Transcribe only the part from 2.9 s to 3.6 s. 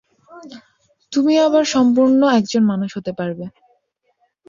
হতে পারবে।